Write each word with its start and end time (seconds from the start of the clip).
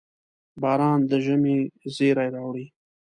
•باران 0.61 0.99
د 1.09 1.11
ژمي 1.25 1.57
زېری 1.95 2.27
راوړي. 2.35 2.65